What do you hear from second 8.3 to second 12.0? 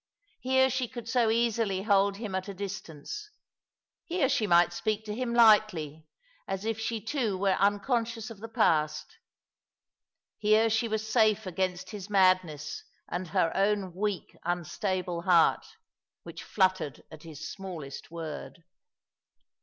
of the past. Here she was safe against